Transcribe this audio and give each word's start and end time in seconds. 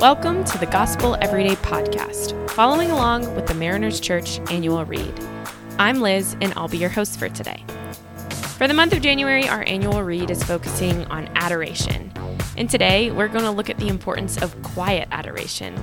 Welcome 0.00 0.44
to 0.44 0.58
the 0.58 0.66
Gospel 0.66 1.16
Everyday 1.20 1.56
Podcast, 1.56 2.50
following 2.50 2.92
along 2.92 3.34
with 3.34 3.48
the 3.48 3.54
Mariners 3.54 3.98
Church 3.98 4.38
annual 4.48 4.84
read. 4.84 5.12
I'm 5.76 6.00
Liz, 6.00 6.36
and 6.40 6.52
I'll 6.54 6.68
be 6.68 6.78
your 6.78 6.88
host 6.88 7.18
for 7.18 7.28
today. 7.28 7.64
For 8.58 8.68
the 8.68 8.74
month 8.74 8.92
of 8.92 9.02
January, 9.02 9.48
our 9.48 9.64
annual 9.64 10.04
read 10.04 10.30
is 10.30 10.40
focusing 10.44 11.04
on 11.06 11.28
adoration. 11.34 12.12
And 12.56 12.70
today, 12.70 13.10
we're 13.10 13.26
going 13.26 13.42
to 13.42 13.50
look 13.50 13.70
at 13.70 13.78
the 13.78 13.88
importance 13.88 14.40
of 14.40 14.62
quiet 14.62 15.08
adoration, 15.10 15.74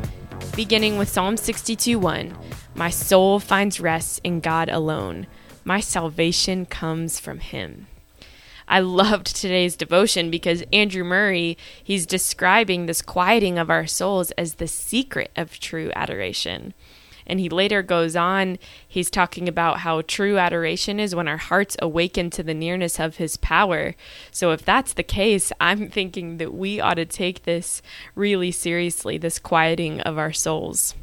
beginning 0.55 0.97
with 0.97 1.09
Psalm 1.09 1.35
62 1.35 1.99
1. 1.99 2.37
My 2.75 2.91
soul 2.91 3.41
finds 3.41 3.81
rest 3.81 4.21
in 4.23 4.39
God 4.39 4.69
alone. 4.69 5.27
My 5.65 5.81
salvation 5.81 6.65
comes 6.65 7.19
from 7.19 7.39
Him. 7.39 7.87
I 8.67 8.79
loved 8.79 9.35
today's 9.35 9.75
devotion 9.75 10.31
because 10.31 10.63
Andrew 10.73 11.03
Murray, 11.03 11.57
he's 11.83 12.05
describing 12.05 12.85
this 12.85 13.01
quieting 13.01 13.57
of 13.59 13.69
our 13.69 13.85
souls 13.85 14.31
as 14.31 14.55
the 14.55 14.67
secret 14.67 15.31
of 15.35 15.59
true 15.59 15.91
adoration. 15.95 16.73
And 17.27 17.39
he 17.39 17.49
later 17.49 17.81
goes 17.81 18.15
on, 18.15 18.59
he's 18.87 19.09
talking 19.09 19.47
about 19.47 19.79
how 19.79 20.01
true 20.01 20.37
adoration 20.37 20.99
is 20.99 21.15
when 21.15 21.27
our 21.27 21.37
hearts 21.37 21.75
awaken 21.81 22.29
to 22.31 22.43
the 22.43 22.53
nearness 22.53 22.99
of 22.99 23.17
his 23.17 23.37
power. 23.37 23.95
So, 24.31 24.51
if 24.51 24.63
that's 24.63 24.93
the 24.93 25.03
case, 25.03 25.51
I'm 25.59 25.89
thinking 25.89 26.37
that 26.37 26.53
we 26.53 26.79
ought 26.79 26.95
to 26.95 27.05
take 27.05 27.43
this 27.43 27.81
really 28.13 28.51
seriously, 28.51 29.17
this 29.17 29.39
quieting 29.39 30.01
of 30.01 30.17
our 30.17 30.33
souls. 30.33 30.95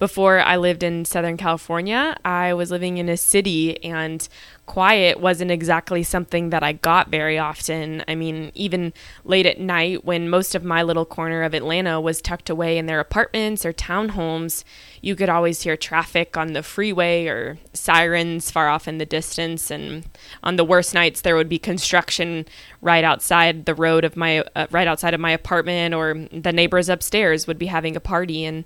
Before 0.00 0.40
I 0.40 0.56
lived 0.56 0.82
in 0.82 1.04
Southern 1.04 1.36
California, 1.36 2.16
I 2.24 2.54
was 2.54 2.70
living 2.70 2.96
in 2.96 3.10
a 3.10 3.18
city 3.18 3.84
and 3.84 4.26
quiet 4.64 5.20
wasn't 5.20 5.50
exactly 5.50 6.02
something 6.02 6.48
that 6.48 6.62
I 6.62 6.72
got 6.72 7.10
very 7.10 7.38
often. 7.38 8.02
I 8.08 8.14
mean, 8.14 8.50
even 8.54 8.94
late 9.24 9.44
at 9.44 9.60
night 9.60 10.02
when 10.02 10.30
most 10.30 10.54
of 10.54 10.64
my 10.64 10.82
little 10.82 11.04
corner 11.04 11.42
of 11.42 11.52
Atlanta 11.52 12.00
was 12.00 12.22
tucked 12.22 12.48
away 12.48 12.78
in 12.78 12.86
their 12.86 12.98
apartments 12.98 13.66
or 13.66 13.74
townhomes, 13.74 14.64
you 15.02 15.14
could 15.14 15.28
always 15.28 15.60
hear 15.60 15.76
traffic 15.76 16.34
on 16.34 16.54
the 16.54 16.62
freeway 16.62 17.26
or 17.26 17.58
sirens 17.74 18.50
far 18.50 18.70
off 18.70 18.88
in 18.88 18.96
the 18.96 19.04
distance. 19.04 19.70
And 19.70 20.06
on 20.42 20.56
the 20.56 20.64
worst 20.64 20.94
nights, 20.94 21.20
there 21.20 21.36
would 21.36 21.50
be 21.50 21.58
construction 21.58 22.46
right 22.80 23.04
outside 23.04 23.66
the 23.66 23.74
road 23.74 24.06
of 24.06 24.16
my, 24.16 24.44
uh, 24.56 24.66
right 24.70 24.88
outside 24.88 25.12
of 25.12 25.20
my 25.20 25.32
apartment, 25.32 25.92
or 25.92 26.26
the 26.32 26.54
neighbors 26.54 26.88
upstairs 26.88 27.46
would 27.46 27.58
be 27.58 27.66
having 27.66 27.96
a 27.96 28.00
party. 28.00 28.46
And 28.46 28.64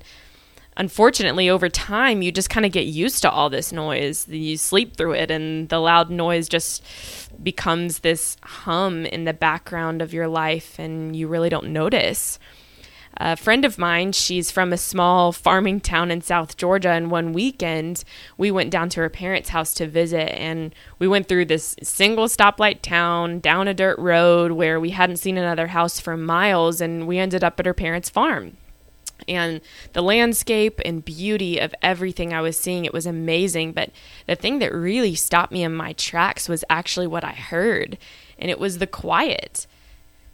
unfortunately, 0.77 1.49
over 1.49 1.69
time, 1.69 2.23
you 2.23 2.33
just 2.33 2.51
kind 2.51 2.67
of 2.67 2.73
get 2.73 2.87
used 2.87 3.23
to 3.23 3.31
all 3.31 3.51
this 3.51 3.73
noise. 3.73 4.27
You 4.29 4.57
sleep 4.57 4.97
through 4.97 5.13
it, 5.13 5.31
and 5.31 5.69
the 5.69 5.79
loud 5.79 6.11
noise 6.11 6.49
just 6.49 6.83
becomes 7.43 8.01
this 8.01 8.37
hum 8.43 9.07
in 9.07 9.25
the 9.25 9.33
background 9.33 10.03
of 10.03 10.13
your 10.13 10.29
life, 10.29 10.79
and 10.79 11.15
you 11.15 11.29
really 11.29 11.49
don't 11.49 11.73
notice. 11.73 12.39
A 13.19 13.37
friend 13.37 13.65
of 13.65 13.79
mine, 13.79 14.11
she's 14.11 14.51
from 14.51 14.73
a 14.73 14.77
small 14.77 15.31
farming 15.31 15.81
town 15.81 16.11
in 16.11 16.21
South 16.21 16.57
Georgia, 16.57 16.91
and 16.91 17.13
one 17.13 17.33
weekend 17.33 18.03
we 18.37 18.51
went 18.51 18.71
down 18.71 18.89
to 18.89 19.01
her 19.01 19.09
parents' 19.09 19.51
house 19.51 19.73
to 19.75 19.87
visit, 19.87 20.37
and 20.37 20.75
we 20.99 21.07
went 21.07 21.29
through 21.29 21.45
this 21.45 21.77
single 21.81 22.27
stoplight 22.27 22.83
town 22.83 23.39
down 23.39 23.69
a 23.69 23.75
dirt 23.75 23.99
road 24.01 24.53
where 24.53 24.81
we 24.81 24.91
hadn't 24.91 25.19
seen 25.19 25.39
another 25.39 25.69
house 25.69 26.01
for 26.01 26.17
miles, 26.17 26.81
and 26.81 27.07
we 27.07 27.19
ended 27.19 27.45
up 27.45 27.61
at 27.61 27.67
her 27.67 27.75
parents' 27.75 28.11
farm 28.11 28.57
and 29.29 29.61
the 29.93 30.03
landscape 30.03 30.81
and 30.85 31.05
beauty 31.05 31.59
of 31.59 31.75
everything 31.83 32.33
I 32.33 32.41
was 32.41 32.59
seeing, 32.59 32.85
it 32.85 32.93
was 32.93 33.07
amazing. 33.07 33.73
But 33.73 33.91
the 34.27 34.37
thing 34.37 34.59
that 34.59 34.73
really 34.73 35.15
stopped 35.15 35.53
me 35.53 35.63
in 35.63 35.75
my 35.75 35.93
tracks 35.95 36.49
was 36.49 36.65
actually 36.69 37.07
what 37.07 37.25
I 37.25 37.33
heard, 37.33 37.99
and 38.39 38.51
it 38.51 38.59
was 38.59 38.79
the 38.79 38.87
quiet. 38.87 39.67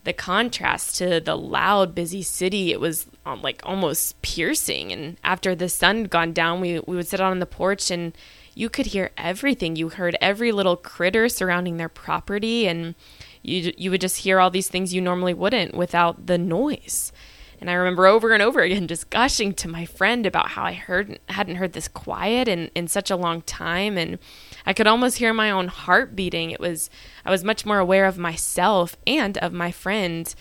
The 0.02 0.12
contrast 0.14 0.96
to 0.96 1.20
the 1.20 1.36
loud, 1.36 1.94
busy 1.94 2.22
city, 2.22 2.72
it 2.72 2.80
was 2.80 3.06
um, 3.26 3.42
like 3.42 3.60
almost 3.64 4.20
piercing. 4.22 4.92
And 4.92 5.18
after 5.22 5.54
the 5.54 5.68
sun 5.68 5.98
had 5.98 6.10
gone 6.10 6.32
down, 6.32 6.62
we, 6.62 6.80
we 6.80 6.96
would 6.96 7.06
sit 7.06 7.20
on 7.20 7.38
the 7.38 7.44
porch 7.44 7.90
and 7.90 8.14
you 8.54 8.68
could 8.68 8.86
hear 8.86 9.10
everything. 9.16 9.76
You 9.76 9.90
heard 9.90 10.16
every 10.20 10.52
little 10.52 10.76
critter 10.76 11.28
surrounding 11.28 11.76
their 11.76 11.88
property, 11.88 12.66
and 12.66 12.94
you, 13.42 13.72
you 13.76 13.90
would 13.90 14.00
just 14.00 14.18
hear 14.18 14.40
all 14.40 14.50
these 14.50 14.68
things 14.68 14.92
you 14.92 15.00
normally 15.00 15.34
wouldn't 15.34 15.74
without 15.74 16.26
the 16.26 16.38
noise. 16.38 17.12
And 17.60 17.70
I 17.70 17.74
remember 17.74 18.06
over 18.06 18.32
and 18.32 18.42
over 18.42 18.60
again 18.60 18.88
just 18.88 19.10
gushing 19.10 19.52
to 19.54 19.68
my 19.68 19.84
friend 19.84 20.26
about 20.26 20.50
how 20.50 20.64
I 20.64 20.72
heard 20.72 21.18
hadn't 21.28 21.56
heard 21.56 21.72
this 21.72 21.88
quiet 21.88 22.48
in, 22.48 22.70
in 22.74 22.88
such 22.88 23.10
a 23.10 23.16
long 23.16 23.42
time 23.42 23.98
and 23.98 24.18
I 24.66 24.72
could 24.72 24.86
almost 24.86 25.18
hear 25.18 25.32
my 25.32 25.50
own 25.50 25.68
heart 25.68 26.16
beating. 26.16 26.50
It 26.50 26.60
was 26.60 26.90
I 27.24 27.30
was 27.30 27.44
much 27.44 27.66
more 27.66 27.78
aware 27.78 28.06
of 28.06 28.18
myself 28.18 28.96
and 29.06 29.36
of 29.38 29.52
my 29.52 29.70
friend. 29.70 30.34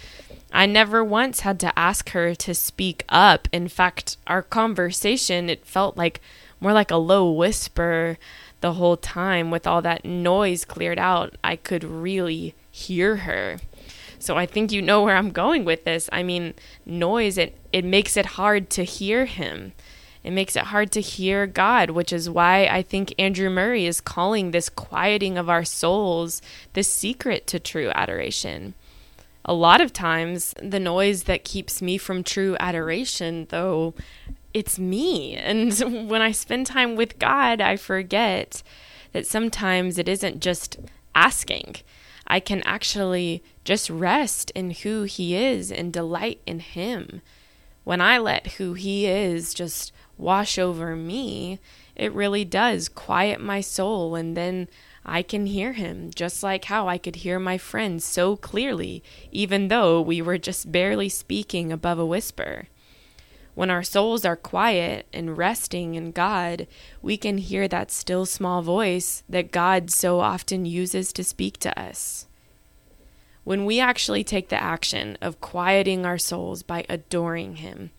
I 0.52 0.66
never 0.66 1.04
once 1.04 1.42
had 1.42 1.60
to 1.60 1.78
ask 1.78 2.10
her 2.12 2.34
to 2.34 2.56
speak 2.56 3.06
up. 3.10 3.48
In 3.52 3.68
fact, 3.68 4.18
our 4.26 4.42
conversation 4.42 5.50
it 5.50 5.66
felt 5.66 5.98
like 5.98 6.22
more 6.60 6.74
like 6.74 6.92
a 6.92 6.98
low 6.98 7.32
whisper 7.32 8.18
the 8.62 8.74
whole 8.74 8.98
time 8.98 9.52
with 9.52 9.66
all 9.66 9.82
that 9.82 10.04
noise 10.06 10.66
cleared 10.66 11.00
out. 11.00 11.36
I 11.44 11.56
could 11.56 11.84
really 11.84 12.56
hear 12.70 13.18
her. 13.18 13.60
So 14.20 14.38
I 14.38 14.46
think 14.46 14.72
you 14.72 14.82
know 14.82 15.04
where 15.04 15.16
I'm 15.16 15.32
going 15.32 15.66
with 15.66 15.86
this. 15.86 16.10
I 16.12 16.24
mean, 16.24 16.54
noise 16.86 17.38
it 17.38 17.58
it 17.72 17.86
makes 17.86 18.18
it 18.18 18.26
hard 18.26 18.70
to 18.72 18.84
hear 18.84 19.26
him. 19.26 19.74
It 20.24 20.32
makes 20.32 20.56
it 20.56 20.66
hard 20.66 20.92
to 20.92 21.02
hear 21.02 21.48
God, 21.48 21.92
which 21.92 22.12
is 22.12 22.30
why 22.30 22.66
I 22.66 22.82
think 22.82 23.14
Andrew 23.18 23.50
Murray 23.50 23.86
is 23.86 24.02
calling 24.02 24.52
this 24.52 24.68
quieting 24.68 25.38
of 25.38 25.50
our 25.50 25.64
souls 25.64 26.42
the 26.74 26.84
secret 26.84 27.48
to 27.48 27.60
true 27.60 27.90
adoration. 27.96 28.74
A 29.46 29.54
lot 29.54 29.80
of 29.80 29.94
times, 29.94 30.54
the 30.62 30.80
noise 30.80 31.24
that 31.24 31.46
keeps 31.46 31.82
me 31.82 31.98
from 31.98 32.24
true 32.24 32.58
adoration, 32.60 33.48
though, 33.50 33.94
it's 34.54 34.78
me. 34.78 35.38
And 35.38 36.10
when 36.10 36.22
I 36.22 36.32
spend 36.34 36.68
time 36.68 36.96
with 36.96 37.18
God, 37.18 37.62
I 37.62 37.78
forget 37.78 38.62
that 39.14 39.26
sometimes 39.26 39.98
it 39.98 40.10
isn't 40.10 40.42
just 40.42 40.78
asking. 41.16 41.78
I 42.30 42.40
can 42.40 42.62
actually 42.64 43.44
just 43.64 43.90
rest 43.90 44.52
in 44.52 44.72
who 44.72 45.04
He 45.04 45.36
is 45.36 45.72
and 45.72 45.92
delight 45.92 46.42
in 46.46 46.60
Him. 46.60 47.22
When 47.84 48.02
I 48.02 48.20
let 48.20 48.54
who 48.54 48.74
He 48.74 49.08
is 49.08 49.54
just 49.54 49.92
wash 50.18 50.60
over 50.60 50.96
me, 50.96 51.60
it 51.96 52.14
really 52.14 52.46
does 52.46 52.88
quiet 52.88 53.42
my 53.42 53.62
soul, 53.62 54.16
and 54.16 54.38
then 54.38 54.68
I 55.04 55.24
can 55.24 55.48
hear 55.48 55.74
Him, 55.74 56.12
just 56.14 56.44
like 56.44 56.66
how 56.66 56.88
I 56.88 56.98
could 56.98 57.18
hear 57.18 57.40
my 57.40 57.58
friend 57.58 58.02
so 58.02 58.36
clearly, 58.36 59.04
even 59.32 59.70
though 59.70 60.00
we 60.00 60.22
were 60.22 60.38
just 60.38 60.72
barely 60.72 61.10
speaking 61.10 61.72
above 61.72 61.98
a 61.98 62.06
whisper. 62.06 62.68
When 63.60 63.70
our 63.70 63.84
souls 63.84 64.24
are 64.24 64.38
quiet 64.38 65.06
and 65.12 65.38
resting 65.38 65.96
in 65.96 66.14
God, 66.14 66.66
we 67.02 67.18
can 67.18 67.40
hear 67.40 67.68
that 67.68 67.92
still 67.92 68.26
small 68.26 68.62
voice 68.62 69.22
that 69.28 69.52
God 69.52 69.92
so 69.92 70.22
often 70.22 70.66
uses 70.66 71.12
to 71.12 71.26
speak 71.26 71.58
to 71.58 71.78
us. 71.78 72.26
When 73.44 73.66
we 73.66 73.82
actually 73.82 74.24
take 74.24 74.48
the 74.48 74.64
action 74.64 75.18
of 75.20 75.42
quieting 75.42 76.06
our 76.06 76.18
souls 76.18 76.64
by 76.64 76.86
adoring 76.88 77.58
Him, 77.58 77.92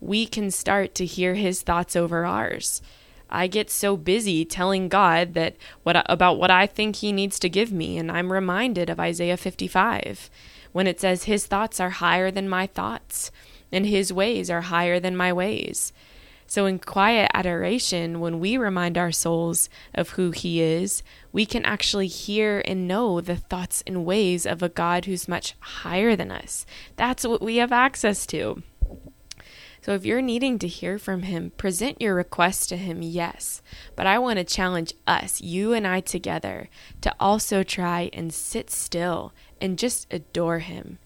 we 0.00 0.26
can 0.26 0.52
start 0.52 0.94
to 0.94 1.04
hear 1.04 1.34
His 1.34 1.62
thoughts 1.62 1.96
over 1.96 2.24
ours. 2.24 2.80
I 3.28 3.48
get 3.48 3.70
so 3.70 3.96
busy 3.96 4.44
telling 4.44 4.88
God 4.88 5.34
that 5.34 5.56
what 5.82 6.08
about 6.08 6.38
what 6.38 6.52
I 6.52 6.68
think 6.68 6.96
he 6.96 7.10
needs 7.10 7.40
to 7.40 7.48
give 7.48 7.72
me 7.72 7.98
and 7.98 8.12
I'm 8.12 8.32
reminded 8.32 8.88
of 8.88 9.00
Isaiah 9.00 9.36
55 9.36 10.30
when 10.70 10.86
it 10.86 11.00
says 11.00 11.24
his 11.24 11.46
thoughts 11.46 11.80
are 11.80 11.90
higher 11.90 12.30
than 12.30 12.48
my 12.48 12.68
thoughts 12.68 13.32
and 13.74 13.86
his 13.86 14.12
ways 14.12 14.48
are 14.50 14.62
higher 14.62 15.00
than 15.00 15.16
my 15.16 15.32
ways. 15.32 15.92
So, 16.46 16.66
in 16.66 16.78
quiet 16.78 17.30
adoration, 17.32 18.20
when 18.20 18.38
we 18.38 18.56
remind 18.56 18.98
our 18.98 19.12
souls 19.12 19.68
of 19.94 20.10
who 20.10 20.30
He 20.30 20.60
is, 20.60 21.02
we 21.32 21.46
can 21.46 21.64
actually 21.64 22.06
hear 22.06 22.62
and 22.66 22.86
know 22.86 23.20
the 23.20 23.36
thoughts 23.36 23.82
and 23.86 24.04
ways 24.04 24.44
of 24.44 24.62
a 24.62 24.68
God 24.68 25.06
who's 25.06 25.26
much 25.26 25.54
higher 25.58 26.14
than 26.14 26.30
us. 26.30 26.66
That's 26.96 27.26
what 27.26 27.40
we 27.40 27.56
have 27.56 27.72
access 27.72 28.26
to. 28.26 28.62
So, 29.80 29.92
if 29.92 30.04
you're 30.04 30.22
needing 30.22 30.58
to 30.60 30.68
hear 30.68 30.98
from 30.98 31.22
Him, 31.22 31.50
present 31.56 32.00
your 32.00 32.14
request 32.14 32.68
to 32.68 32.76
Him, 32.76 33.02
yes. 33.02 33.62
But 33.96 34.06
I 34.06 34.18
want 34.18 34.38
to 34.38 34.44
challenge 34.44 34.92
us, 35.06 35.40
you 35.40 35.72
and 35.72 35.86
I 35.86 36.00
together, 36.00 36.68
to 37.00 37.14
also 37.18 37.62
try 37.62 38.10
and 38.12 38.32
sit 38.32 38.70
still 38.70 39.32
and 39.60 39.78
just 39.78 40.06
adore 40.12 40.58
Him 40.58 40.98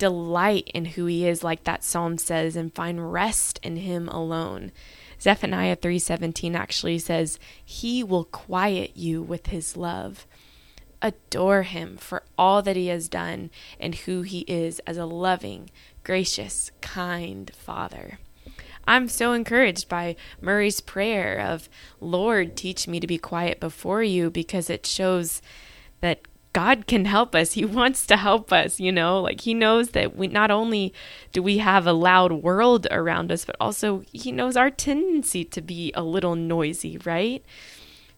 delight 0.00 0.68
in 0.74 0.86
who 0.86 1.04
he 1.04 1.28
is 1.28 1.44
like 1.44 1.62
that 1.64 1.84
psalm 1.84 2.16
says 2.18 2.56
and 2.56 2.74
find 2.74 3.12
rest 3.12 3.60
in 3.62 3.76
him 3.76 4.08
alone. 4.08 4.72
Zephaniah 5.20 5.76
3:17 5.76 6.56
actually 6.56 6.98
says, 6.98 7.38
"He 7.62 8.02
will 8.02 8.24
quiet 8.24 8.96
you 8.96 9.22
with 9.22 9.48
his 9.48 9.76
love." 9.76 10.26
Adore 11.02 11.62
him 11.62 11.98
for 11.98 12.22
all 12.38 12.62
that 12.62 12.76
he 12.76 12.86
has 12.86 13.08
done 13.08 13.50
and 13.78 13.94
who 13.94 14.22
he 14.22 14.40
is 14.40 14.80
as 14.80 14.96
a 14.96 15.04
loving, 15.04 15.70
gracious, 16.02 16.70
kind 16.80 17.52
father. 17.54 18.18
I'm 18.86 19.06
so 19.06 19.34
encouraged 19.34 19.88
by 19.88 20.16
Murray's 20.40 20.80
prayer 20.80 21.38
of, 21.38 21.68
Lord, 22.00 22.56
teach 22.56 22.88
me 22.88 23.00
to 23.00 23.06
be 23.06 23.18
quiet 23.18 23.60
before 23.60 24.02
you 24.02 24.30
because 24.30 24.70
it 24.70 24.86
shows 24.86 25.42
that 26.00 26.20
God 26.52 26.86
can 26.86 27.04
help 27.04 27.34
us. 27.34 27.52
He 27.52 27.64
wants 27.64 28.06
to 28.06 28.16
help 28.16 28.52
us, 28.52 28.80
you 28.80 28.90
know? 28.90 29.20
Like 29.20 29.42
he 29.42 29.54
knows 29.54 29.90
that 29.90 30.16
we 30.16 30.26
not 30.26 30.50
only 30.50 30.92
do 31.32 31.42
we 31.42 31.58
have 31.58 31.86
a 31.86 31.92
loud 31.92 32.32
world 32.32 32.86
around 32.90 33.30
us, 33.30 33.44
but 33.44 33.56
also 33.60 34.02
he 34.12 34.32
knows 34.32 34.56
our 34.56 34.70
tendency 34.70 35.44
to 35.44 35.60
be 35.60 35.92
a 35.94 36.02
little 36.02 36.34
noisy, 36.34 36.98
right? 36.98 37.44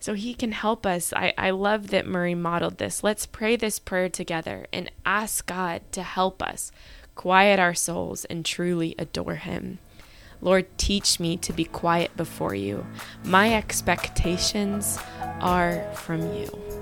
So 0.01 0.15
he 0.15 0.35
can 0.35 0.53
help 0.53 0.85
us. 0.87 1.13
I, 1.13 1.33
I 1.39 1.51
love 1.51 1.89
that 1.89 2.07
Murray 2.07 2.35
modeled 2.35 2.79
this. 2.79 3.05
Let's 3.05 3.27
pray 3.27 3.55
this 3.57 3.79
prayer 3.79 4.09
together 4.09 4.67
and 4.73 4.91
ask 5.07 5.47
God 5.47 5.83
to 5.93 6.03
help 6.03 6.43
us 6.43 6.73
quiet 7.15 7.61
our 7.61 7.75
souls 7.75 8.25
and 8.25 8.45
truly 8.45 8.95
adore 8.99 9.37
him. 9.37 9.79
Lord, 10.41 10.67
teach 10.77 11.21
me 11.21 11.37
to 11.37 11.53
be 11.53 11.65
quiet 11.65 12.17
before 12.17 12.55
you. 12.55 12.85
My 13.25 13.55
expectations 13.55 14.99
are 15.41 15.85
from 15.95 16.35
you. 16.35 16.82